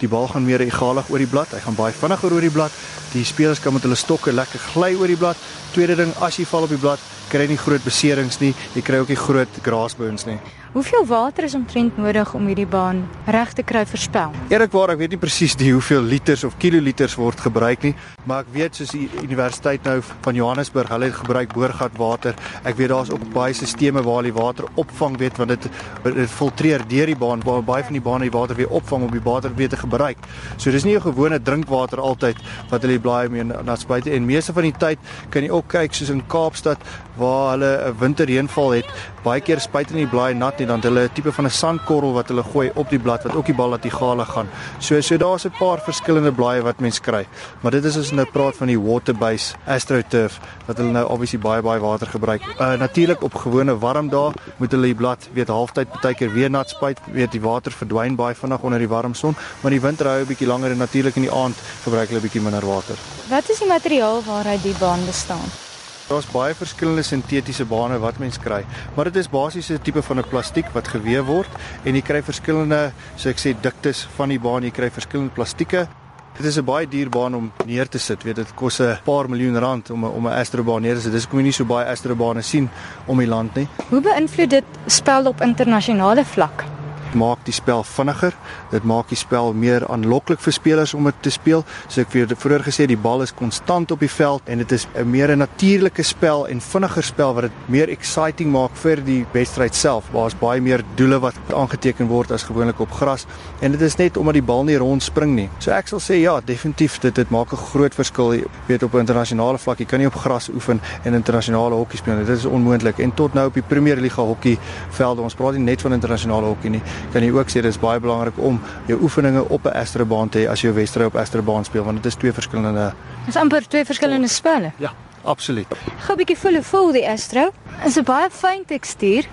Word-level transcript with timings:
Die 0.00 0.08
bal 0.08 0.28
gaan 0.28 0.44
meer 0.44 0.60
egalig 0.60 1.08
oor 1.08 1.22
die 1.22 1.30
blad. 1.30 1.52
Hy 1.56 1.62
gaan 1.64 1.78
baie 1.78 1.94
vinniger 1.96 2.34
oor 2.36 2.44
die 2.44 2.52
blad. 2.52 2.74
Die 3.14 3.24
spelers 3.24 3.62
kan 3.64 3.72
met 3.72 3.86
hulle 3.86 3.96
stokke 3.96 4.34
lekker 4.34 4.60
gly 4.74 4.92
oor 4.98 5.08
die 5.08 5.16
blad. 5.16 5.40
Tweede 5.72 5.96
ding, 5.96 6.12
as 6.20 6.36
jy 6.36 6.44
val 6.48 6.66
op 6.66 6.72
die 6.74 6.80
blad, 6.80 7.00
kry 7.30 7.46
jy 7.46 7.54
nie 7.54 7.60
groot 7.60 7.84
beserings 7.84 8.40
nie. 8.42 8.52
Jy 8.74 8.84
kry 8.84 9.00
ook 9.00 9.12
nie 9.14 9.20
groot 9.20 9.60
grassburns 9.64 10.26
nie. 10.28 10.36
Hoeveel 10.76 11.06
water 11.06 11.44
is 11.44 11.54
omtrent 11.54 11.96
nodig 11.96 12.34
om 12.36 12.50
hierdie 12.50 12.66
baan 12.68 12.98
reg 13.32 13.54
te 13.56 13.62
kry 13.64 13.86
vir 13.88 14.00
spel? 14.02 14.34
Eerlikwaar, 14.52 14.90
ek 14.92 14.98
weet 15.00 15.14
nie 15.14 15.18
presies 15.22 15.54
die 15.56 15.70
hoeveel 15.72 16.02
liters 16.04 16.42
of 16.44 16.58
kiloliters 16.60 17.14
word 17.16 17.40
gebruik 17.40 17.86
nie, 17.86 17.94
maar 18.28 18.42
ek 18.44 18.50
weet 18.52 18.76
soos 18.76 18.92
die 18.92 19.06
Universiteit 19.22 19.88
nou 19.88 19.94
van 20.04 20.36
Johannesburg, 20.36 20.92
hulle 20.92 21.08
gebruik 21.16 21.54
boorgat 21.56 21.96
water. 21.96 22.36
Ek 22.68 22.76
weet 22.76 22.92
daar's 22.92 23.12
ook 23.14 23.24
baie 23.32 23.56
stelsels 23.56 24.04
waar 24.04 24.18
hulle 24.18 24.34
water 24.36 24.68
opvang, 24.76 25.16
weet 25.16 25.40
want 25.40 25.54
dit 25.54 25.70
dit 26.04 26.34
filtreer 26.34 26.84
deur 26.92 27.08
die 27.08 27.16
baan, 27.24 27.46
waar 27.48 27.64
baie 27.64 27.88
van 27.88 27.96
die 27.96 28.04
bane 28.10 28.28
die 28.28 28.36
water 28.36 28.60
weer 28.60 28.76
opvang 28.76 29.08
om 29.08 29.16
die 29.16 29.24
water 29.24 29.56
weer 29.56 29.72
te 29.72 29.80
gebruik. 29.80 30.20
So 30.58 30.70
dis 30.70 30.84
nie 30.84 30.98
'n 30.98 31.08
gewone 31.08 31.40
drinkwater 31.40 32.04
altyd 32.04 32.36
wat 32.68 32.82
hulle 32.82 33.00
blaai 33.00 33.30
mee 33.30 33.44
na 33.44 33.76
spuite 33.76 34.12
en 34.12 34.26
meeste 34.26 34.52
van 34.52 34.68
die 34.68 34.76
tyd 34.76 34.98
kan 35.30 35.42
jy 35.42 35.48
ook 35.48 35.68
kyk 35.68 35.94
soos 35.94 36.10
in 36.10 36.20
Kaapstad 36.28 36.76
waar 37.16 37.56
hulle 37.56 37.88
'n 37.88 37.96
winterreënval 37.98 38.70
het, 38.76 38.86
baie 39.24 39.40
keer 39.40 39.60
spuit 39.60 39.90
in 39.90 39.96
die 39.96 40.06
blaai 40.06 40.34
nat 40.34 40.65
en 40.66 40.80
dan 40.80 40.82
hulle 40.82 41.06
'n 41.06 41.12
tipe 41.14 41.32
van 41.32 41.44
'n 41.46 41.50
sandkorrel 41.50 42.12
wat 42.12 42.28
hulle 42.28 42.42
gooi 42.42 42.70
op 42.74 42.90
die 42.90 42.98
blad 42.98 43.22
wat 43.22 43.34
ook 43.34 43.46
die 43.46 43.54
bal 43.54 43.68
laat 43.68 43.82
die 43.82 43.90
gale 43.90 44.24
gaan. 44.24 44.48
So 44.78 45.00
so 45.00 45.16
daar's 45.16 45.44
'n 45.44 45.54
paar 45.58 45.78
verskillende 45.78 46.32
blaaie 46.32 46.62
wat 46.62 46.80
mens 46.80 47.00
kry. 47.00 47.26
Maar 47.60 47.70
dit 47.70 47.84
is 47.84 47.96
as 47.96 48.10
nou 48.10 48.26
praat 48.32 48.56
van 48.56 48.66
die 48.66 48.80
water-based 48.80 49.56
AstroTurf 49.66 50.40
wat 50.66 50.76
hulle 50.76 50.90
nou 50.90 51.06
obviously 51.08 51.38
baie 51.38 51.62
baie 51.62 51.80
water 51.80 52.06
gebruik. 52.06 52.42
Uh 52.60 52.74
natuurlik 52.78 53.22
op 53.22 53.34
gewone 53.34 53.78
warm 53.78 54.08
dae 54.08 54.32
moet 54.56 54.70
hulle 54.70 54.86
die 54.86 54.94
blad 54.94 55.28
weet 55.32 55.48
halftyd 55.48 55.88
partykeer 55.90 56.32
weer 56.32 56.50
nat 56.50 56.68
spuit, 56.68 56.98
weet 57.12 57.32
die 57.32 57.40
water 57.40 57.72
verdwyn 57.72 58.16
baie 58.16 58.34
vinnig 58.34 58.60
onder 58.60 58.78
die 58.78 58.88
warm 58.88 59.14
son, 59.14 59.36
maar 59.60 59.70
die 59.70 59.80
winter 59.80 60.06
hou 60.06 60.20
'n 60.20 60.26
bietjie 60.26 60.46
langer 60.46 60.70
en 60.70 60.78
natuurlik 60.78 61.16
in 61.16 61.22
die 61.22 61.32
aand 61.32 61.56
gebruik 61.84 62.08
hulle 62.08 62.20
'n 62.20 62.22
bietjie 62.22 62.42
minder 62.42 62.66
water. 62.66 62.96
Wat 63.28 63.50
is 63.50 63.58
die 63.58 63.68
materiaal 63.68 64.22
waaruit 64.22 64.62
die 64.62 64.74
baan 64.78 65.04
bestaan? 65.06 65.65
Daar's 66.06 66.26
baie 66.30 66.54
verskillende 66.54 67.02
sintetiese 67.02 67.64
bane 67.66 67.96
wat 67.98 68.20
mens 68.22 68.36
kry, 68.38 68.60
maar 68.94 69.08
dit 69.08 69.16
is 69.18 69.28
basies 69.28 69.70
'n 69.70 69.82
tipe 69.82 70.02
van 70.02 70.18
'n 70.18 70.28
plastiek 70.30 70.66
wat 70.72 70.86
gewewe 70.88 71.24
word 71.26 71.50
en 71.84 71.94
jy 71.94 72.00
kry 72.00 72.22
verskillende, 72.22 72.92
so 73.16 73.28
ek 73.28 73.38
sê 73.38 73.60
diktes 73.60 74.06
van 74.16 74.28
die 74.28 74.38
baan, 74.38 74.62
jy 74.62 74.70
kry 74.70 74.90
verskillende 74.90 75.34
plastieke. 75.34 75.88
Dit 76.36 76.46
is 76.46 76.58
'n 76.58 76.64
baie 76.64 76.86
duur 76.86 77.10
baan 77.10 77.34
om 77.34 77.52
neer 77.66 77.88
te 77.88 77.98
sit, 77.98 78.22
weet 78.22 78.36
dit 78.36 78.54
kos 78.54 78.80
'n 78.80 78.98
paar 79.04 79.28
miljoen 79.28 79.58
rand 79.58 79.90
om 79.90 80.04
'n 80.04 80.12
om 80.12 80.26
'n 80.28 80.38
astrobaan 80.38 80.82
neer 80.82 80.94
te 80.94 81.00
sit. 81.00 81.12
Dis 81.12 81.26
kom 81.26 81.38
jy 81.38 81.44
nie 81.44 81.52
so 81.52 81.64
baie 81.64 81.86
astrobane 81.86 82.42
sien 82.42 82.70
om 83.06 83.18
die 83.18 83.26
land 83.26 83.54
nie. 83.56 83.68
Hoe 83.90 84.00
beïnvloed 84.00 84.50
dit 84.50 84.64
spel 84.86 85.26
op 85.26 85.40
internasionale 85.40 86.24
vlak? 86.24 86.75
Maak 87.16 87.44
die 87.46 87.54
spel 87.56 87.82
vinniger. 87.84 88.34
Dit 88.70 88.84
maak 88.84 89.08
die 89.08 89.18
spel 89.18 89.52
meer 89.56 89.86
aanloklik 89.88 90.40
vir 90.44 90.52
spelers 90.52 90.94
om 90.94 91.08
dit 91.08 91.22
te 91.22 91.32
speel. 91.34 91.64
So 91.88 92.04
ek 92.04 92.12
het 92.12 92.34
vroeër 92.38 92.66
gesê 92.68 92.86
die 92.86 93.00
bal 93.00 93.24
is 93.24 93.34
konstant 93.34 93.90
op 93.94 94.00
die 94.04 94.10
veld 94.12 94.46
en 94.46 94.58
dit 94.62 94.72
is 94.72 94.86
'n 94.94 95.10
meer 95.10 95.32
'n 95.32 95.38
natuurlike 95.38 96.02
spel 96.02 96.46
en 96.46 96.60
vinniger 96.60 97.02
spel 97.02 97.34
wat 97.34 97.42
dit 97.42 97.52
meer 97.68 97.88
exciting 97.88 98.52
maak 98.52 98.76
vir 98.76 98.96
die 99.04 99.26
wedstryd 99.32 99.74
self. 99.74 100.04
Waar's 100.12 100.34
baie 100.38 100.60
meer 100.60 100.82
doele 100.94 101.18
wat 101.20 101.34
aangeteken 101.50 102.06
word 102.06 102.30
as 102.30 102.42
gewoonlik 102.42 102.80
op 102.80 102.92
gras 102.92 103.26
en 103.60 103.72
dit 103.72 103.80
is 103.80 103.96
net 103.96 104.16
omdat 104.16 104.34
die 104.34 104.42
bal 104.42 104.64
nie 104.64 104.76
rond 104.76 105.02
spring 105.02 105.34
nie. 105.34 105.48
So 105.58 105.70
ek 105.70 105.88
sal 105.88 106.00
sê 106.00 106.20
ja, 106.20 106.40
definitief 106.40 107.00
dit 107.00 107.14
dit 107.14 107.30
maak 107.30 107.52
'n 107.52 107.56
groot 107.56 107.94
verskil 107.94 108.44
weet 108.66 108.82
op 108.82 108.94
'n 108.94 108.98
internasionale 108.98 109.58
vlak. 109.58 109.78
Jy 109.78 109.84
kan 109.84 109.98
nie 109.98 110.06
op 110.06 110.14
gras 110.14 110.48
oefen 110.48 110.80
en 111.02 111.14
internasionale 111.14 111.74
hokkie 111.74 111.98
speel 111.98 112.16
nie. 112.16 112.24
Dit 112.24 112.38
is 112.38 112.44
onmoontlik. 112.44 112.98
En 112.98 113.14
tot 113.14 113.34
nou 113.34 113.46
op 113.46 113.54
die 113.54 113.62
Premier 113.62 113.96
Liga 113.96 114.22
hokkie 114.22 114.58
velde, 114.90 115.22
ons 115.22 115.34
praat 115.34 115.52
nie 115.52 115.62
net 115.62 115.82
van 115.82 115.92
internasionale 115.92 116.46
hokkie 116.46 116.70
nie 116.70 116.82
kan 117.12 117.22
jy 117.22 117.30
ook 117.30 117.48
sê 117.50 117.62
dis 117.62 117.78
baie 117.78 118.00
belangrik 118.00 118.38
om 118.38 118.60
jou 118.86 118.98
oefeninge 119.02 119.48
op 119.48 119.66
'n 119.66 119.76
astrobaan 119.76 120.28
te 120.28 120.38
hê 120.38 120.50
as 120.50 120.60
jy 120.62 120.68
'n 120.68 120.74
wedstryd 120.74 121.06
op 121.06 121.16
astrobaan 121.16 121.64
speel 121.64 121.84
want 121.84 122.02
dit 122.02 122.06
is 122.06 122.14
twee 122.14 122.32
verskillende 122.32 122.92
Dis 123.26 123.36
amper 123.36 123.64
twee 123.68 123.84
verskillende 123.84 124.28
spelle. 124.28 124.72
Ja, 124.78 124.92
absoluut. 125.24 125.66
Gou 126.06 126.14
'n 126.14 126.16
bietjie 126.16 126.38
voel 126.38 126.62
voel 126.62 126.92
die 126.92 127.08
astro. 127.08 127.50
Is 127.84 127.96
'n 127.98 128.04
baie 128.04 128.30
fyn 128.30 128.64
tekstuur. 128.66 129.24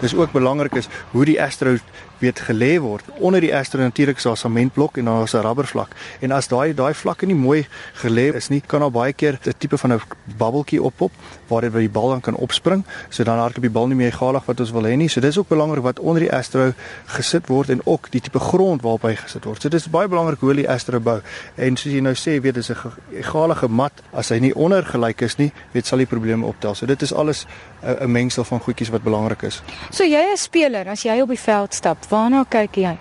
Dis 0.00 0.14
ook 0.14 0.32
belangrik 0.32 0.74
is 0.74 0.88
hoe 1.10 1.24
die 1.24 1.42
astro 1.42 1.76
weet 2.18 2.40
gelê 2.40 2.78
word. 2.82 3.04
Onder 3.18 3.40
die 3.40 3.54
astro 3.54 3.80
natuurlik 3.80 4.16
is 4.16 4.22
daar 4.22 4.32
'n 4.32 4.36
sementblok 4.36 4.96
en 4.96 5.04
daar 5.04 5.22
is 5.22 5.34
'n 5.34 5.40
rubbervlak. 5.40 5.90
En 6.20 6.30
as 6.30 6.48
daai 6.48 6.74
daai 6.74 6.94
vlakke 6.94 7.26
nie 7.26 7.34
mooi 7.34 7.66
gelê 7.94 8.34
is 8.34 8.48
nie, 8.48 8.62
kan 8.66 8.80
daar 8.80 8.90
baie 8.90 9.12
keer 9.12 9.38
'n 9.44 9.52
tipe 9.58 9.78
van 9.78 9.92
'n 9.92 10.00
bubbeltjie 10.24 10.82
oppop 10.82 11.12
waar 11.46 11.60
dit 11.60 11.72
by 11.72 11.78
die 11.78 11.88
bal 11.88 12.08
dan 12.08 12.20
kan 12.20 12.34
opspring. 12.34 12.84
So 13.08 13.24
dan 13.24 13.38
hardloop 13.38 13.62
die 13.62 13.70
bal 13.70 13.86
nie 13.86 13.96
meer 13.96 14.12
egalig 14.12 14.44
wat 14.44 14.60
ons 14.60 14.70
wil 14.70 14.82
hê 14.82 14.96
nie. 14.96 15.08
So 15.08 15.20
dis 15.20 15.38
ook 15.38 15.48
belangrik 15.48 15.82
wat 15.82 15.98
onder 15.98 16.20
die 16.20 16.32
astro 16.32 16.72
gesit 17.06 17.46
word 17.46 17.68
en 17.68 17.80
ook 17.84 18.10
die 18.10 18.20
tipe 18.20 18.38
grond 18.38 18.82
waarop 18.82 19.02
hy 19.02 19.14
gesit 19.14 19.44
word. 19.44 19.62
So 19.62 19.68
dis 19.68 19.88
baie 19.90 20.08
belangrik 20.08 20.40
hoe 20.40 20.54
die 20.54 20.70
astro 20.70 21.00
bou. 21.00 21.20
En 21.54 21.76
soos 21.76 21.92
jy 21.92 22.00
nou 22.00 22.14
sê, 22.14 22.40
weet 22.40 22.54
dis 22.54 22.70
'n 22.70 22.76
egalige 23.12 23.68
mat. 23.68 23.92
As 24.12 24.28
hy 24.28 24.38
nie 24.38 24.54
onder 24.54 24.84
gelyk 24.84 25.20
is 25.20 25.36
nie, 25.36 25.52
weet 25.72 25.86
sal 25.86 25.98
die 25.98 26.06
probleme 26.06 26.46
optel. 26.46 26.74
So 26.74 26.86
dit 26.86 27.02
is 27.02 27.12
alles 27.12 27.46
'n 27.82 28.10
mengsel 28.10 28.44
van 28.44 28.60
goedjies 28.60 28.90
wat 28.90 29.02
belangrik 29.02 29.42
is. 29.42 29.62
So 29.90 30.04
jy 30.04 30.32
as 30.32 30.46
speler, 30.48 30.88
as 30.88 31.04
jy 31.04 31.20
op 31.22 31.32
die 31.32 31.40
veld 31.40 31.76
stap, 31.76 32.08
waarna 32.10 32.44
kyk 32.50 32.80
jy? 32.82 32.96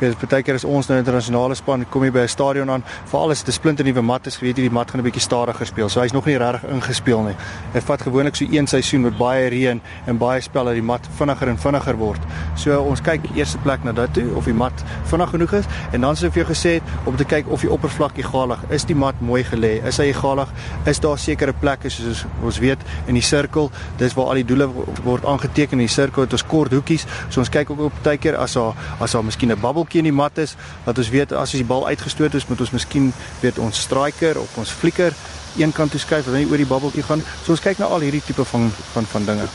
Ja, 0.00 0.10
baie 0.30 0.42
keer 0.42 0.54
as 0.54 0.64
ons 0.64 0.88
nou 0.88 0.98
internasionale 0.98 1.54
span 1.54 1.86
kom 1.90 2.04
jy 2.04 2.10
by 2.10 2.24
'n 2.24 2.28
stadion 2.28 2.70
aan, 2.70 2.84
veral 3.06 3.30
as 3.30 3.42
dit 3.42 3.48
'n 3.48 3.58
splinter 3.58 3.84
nuwe 3.84 4.02
mat 4.02 4.26
is, 4.26 4.40
weet 4.40 4.56
jy 4.56 4.68
die 4.68 4.70
mat 4.70 4.90
gaan 4.90 5.00
'n 5.00 5.04
bietjie 5.04 5.20
stadiger 5.20 5.66
speel. 5.66 5.88
So 5.88 6.00
hy's 6.00 6.12
nog 6.12 6.26
nie 6.26 6.36
regtig 6.36 6.70
ingespeel 6.70 7.22
nie. 7.22 7.36
Dit 7.72 7.84
vat 7.84 8.02
gewoonlik 8.02 8.36
so 8.36 8.44
een 8.50 8.66
seisoen 8.66 9.02
met 9.02 9.16
baie 9.18 9.48
reën 9.48 9.80
en 10.06 10.18
baie 10.18 10.40
spel 10.40 10.64
dat 10.64 10.74
die 10.74 10.82
mat 10.82 11.08
vinniger 11.18 11.48
en 11.48 11.58
vinniger 11.58 11.96
word. 11.96 12.20
So 12.56 12.80
ons 12.80 13.00
kyk 13.00 13.20
eerste 13.34 13.58
plek 13.58 13.84
na 13.84 13.92
dit 13.92 14.12
toe 14.12 14.34
of 14.36 14.44
die 14.44 14.54
mat 14.54 14.84
vinnig 15.04 15.30
genoeg 15.30 15.52
is 15.52 15.64
en 15.92 16.00
dan 16.00 16.16
sou 16.16 16.26
ek 16.26 16.32
vir 16.34 16.44
jou 16.44 16.54
gesê 16.54 16.74
het 16.74 16.82
om 17.04 17.16
te 17.16 17.24
kyk 17.24 17.48
of 17.48 17.60
die 17.60 17.70
oppervlak 17.70 18.18
egalig 18.18 18.58
is, 18.70 18.84
die 18.84 18.94
mat 18.94 19.14
mooi 19.20 19.42
gelê, 19.44 19.84
is 19.86 19.98
hy 19.98 20.04
egalig, 20.12 20.48
is 20.86 21.00
daar 21.00 21.18
sekere 21.18 21.52
plekke 21.52 21.90
soos 21.90 22.24
ons 22.42 22.58
weet 22.62 22.78
in 23.06 23.14
die 23.14 23.24
sirkel, 23.24 23.70
dis 23.98 24.14
waar 24.14 24.32
al 24.32 24.40
die 24.40 24.46
doele 24.48 24.68
word 25.04 25.24
aangeteken 25.24 25.78
in 25.78 25.86
die 25.86 25.92
sirkel 25.92 26.26
het 26.26 26.32
ons 26.32 26.46
kort 26.48 26.72
hoekies. 26.72 27.06
So 27.28 27.40
ons 27.40 27.52
kyk 27.52 27.70
ook 27.70 27.86
op 27.88 28.00
baie 28.04 28.20
keer 28.20 28.38
as 28.40 28.56
daar 28.58 28.74
as 29.00 29.12
daar 29.12 29.24
miskien 29.24 29.52
'n 29.52 29.60
babbeltjie 29.64 30.02
in 30.04 30.10
die 30.10 30.16
mat 30.16 30.38
is 30.42 30.56
wat 30.84 31.00
ons 31.00 31.10
weet 31.14 31.32
as 31.32 31.56
die 31.56 31.66
bal 31.66 31.88
uitgestoot 31.88 32.36
is 32.38 32.48
moet 32.50 32.60
ons 32.64 32.74
miskien 32.76 33.12
weet 33.42 33.58
ons 33.58 33.84
striker 33.88 34.38
of 34.40 34.58
ons 34.60 34.72
flikker 34.82 35.16
een 35.56 35.72
kant 35.72 35.90
toe 35.90 36.00
skuif 36.00 36.26
en 36.26 36.36
dan 36.36 36.50
oor 36.50 36.60
die 36.60 36.68
babbeltjie 36.68 37.04
gaan. 37.06 37.22
So 37.44 37.54
ons 37.54 37.62
kyk 37.62 37.78
na 37.78 37.86
al 37.86 38.04
hierdie 38.04 38.22
tipe 38.26 38.44
van 38.44 38.70
van 38.92 39.06
van 39.12 39.30
dinge. 39.30 39.48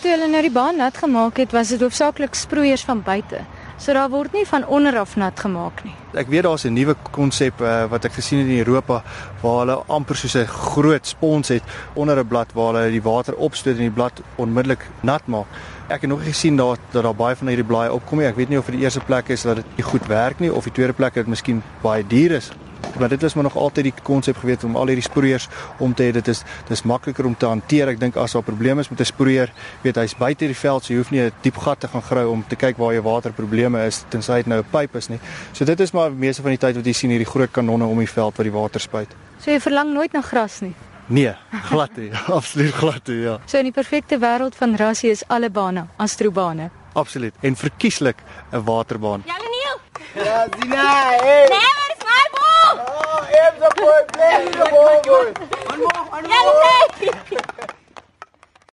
Toe 0.00 0.12
hulle 0.12 0.28
nou 0.30 0.42
die 0.44 0.54
baan 0.54 0.76
nat 0.78 0.98
gemaak 1.02 1.40
het, 1.40 1.54
was 1.56 1.72
dit 1.74 1.80
hoofsaaklik 1.82 2.36
sproeiers 2.38 2.84
van 2.86 3.02
buite. 3.02 3.42
So 3.76 3.92
daar 3.92 4.08
word 4.08 4.32
nie 4.32 4.46
van 4.48 4.64
onder 4.66 4.98
af 4.98 5.16
nat 5.16 5.40
gemaak 5.40 5.82
nie. 5.84 5.92
Ek 6.16 6.30
weet 6.32 6.42
daar's 6.42 6.64
'n 6.64 6.72
nuwe 6.72 6.94
konsep 7.10 7.60
uh, 7.60 7.84
wat 7.84 8.04
ek 8.04 8.12
gesien 8.12 8.38
het 8.38 8.48
in 8.48 8.58
Europa 8.64 9.02
waar 9.42 9.58
hulle 9.58 9.82
amper 9.86 10.16
soos 10.16 10.34
'n 10.34 10.46
groot 10.46 11.06
spons 11.06 11.48
het 11.48 11.62
onder 11.94 12.16
'n 12.18 12.26
blad 12.26 12.52
waar 12.52 12.74
hulle 12.74 12.90
die 12.90 13.02
water 13.02 13.34
opstoot 13.34 13.76
en 13.76 13.88
die 13.88 13.90
blad 13.90 14.22
onmiddellik 14.36 14.86
nat 15.02 15.26
maak. 15.26 15.46
Ek 15.88 16.00
het 16.00 16.10
nog 16.10 16.24
gesien 16.24 16.56
daar 16.56 16.76
dat 16.90 17.02
daar 17.02 17.14
baie 17.14 17.36
van 17.36 17.46
hierdie 17.46 17.66
blaaie 17.66 17.92
opkom. 17.92 18.20
Ek 18.20 18.36
weet 18.36 18.48
nie 18.48 18.58
of 18.58 18.64
vir 18.64 18.74
die 18.74 18.82
eerste 18.82 19.00
plek 19.00 19.28
is 19.28 19.42
dat 19.42 19.56
dit 19.56 19.76
nie 19.76 19.84
goed 19.84 20.06
werk 20.06 20.40
nie 20.40 20.52
of 20.52 20.64
die 20.64 20.72
tweede 20.72 20.92
plek 20.92 21.14
dat 21.14 21.24
dit 21.24 21.26
miskien 21.26 21.62
baie 21.82 22.06
duur 22.06 22.32
is. 22.32 22.50
Maar 22.98 23.08
dit 23.08 23.22
was 23.22 23.34
maar 23.34 23.44
nog 23.44 23.56
altyd 23.56 23.84
die 23.84 23.94
konsep 24.02 24.36
gewees 24.36 24.64
om 24.64 24.76
al 24.76 24.86
hierdie 24.86 25.04
sproeiers 25.04 25.48
om 25.78 25.94
te 25.94 26.02
hê 26.02 26.12
dit 26.12 26.28
is 26.28 26.42
dis 26.68 26.82
makliker 26.82 27.26
om 27.26 27.36
te 27.36 27.46
hanteer. 27.46 27.88
Ek 27.88 28.00
dink 28.00 28.16
as 28.16 28.32
daar 28.32 28.42
probleme 28.42 28.80
is 28.80 28.88
met 28.88 29.00
'n 29.00 29.04
sproeier, 29.04 29.52
weet 29.82 29.96
hy's 29.96 30.16
buite 30.16 30.46
die 30.46 30.56
veld, 30.56 30.84
so 30.84 30.92
jy 30.92 30.98
hoef 30.98 31.10
nie 31.10 31.20
'n 31.20 31.32
diep 31.42 31.56
gat 31.56 31.80
te 31.80 31.88
gaan 31.88 32.02
grawe 32.02 32.28
om 32.28 32.44
te 32.48 32.56
kyk 32.56 32.76
waar 32.76 32.92
jou 32.92 33.02
waterprobleme 33.02 33.86
is 33.86 34.04
tensy 34.08 34.36
dit 34.36 34.46
nou 34.46 34.60
'n 34.60 34.70
pyp 34.70 34.96
is 34.96 35.08
nie. 35.08 35.20
So 35.52 35.64
dit 35.64 35.80
is 35.80 35.92
maar 35.92 36.10
meeste 36.12 36.42
van 36.42 36.50
die 36.50 36.58
tyd 36.58 36.76
wat 36.76 36.86
jy 36.86 36.92
sien 36.92 37.10
hierdie 37.10 37.30
groot 37.30 37.50
kanonne 37.52 37.84
om 37.86 37.98
die 37.98 38.06
veld 38.08 38.36
wat 38.36 38.44
die 38.44 38.52
water 38.52 38.80
spuit. 38.80 39.08
So 39.40 39.50
jy 39.50 39.60
verlang 39.60 39.92
nooit 39.92 40.12
na 40.12 40.20
gras 40.20 40.60
nie. 40.60 40.74
Nee, 41.08 41.34
glad 41.50 41.96
nie. 41.96 42.10
Absoluut 42.38 42.74
glad 42.74 43.06
nie, 43.06 43.20
ja. 43.20 43.38
So 43.46 43.58
in 43.58 43.64
die 43.64 43.72
perfekte 43.72 44.18
wêreld 44.18 44.56
van 44.58 44.76
rassie 44.76 45.10
is 45.10 45.22
alle 45.28 45.50
bane 45.50 45.86
astrobane. 45.96 46.70
Absoluut. 46.94 47.34
En 47.40 47.56
verkieslik 47.56 48.16
'n 48.52 48.64
waterbaan. 48.64 49.22
Ja, 49.26 49.34
Leniel. 49.34 49.78
Ja, 50.24 50.46
Zina, 50.60 50.92
hey. 51.20 51.46
Nee, 51.48 51.65
hands 53.56 53.62
up, 53.62 53.76
boy. 53.76 54.04
Play 54.12 54.48
the 54.50 54.68
ball. 54.70 55.00
One 55.66 55.80
more, 55.80 56.04
one 56.10 56.24
more. 57.58 57.75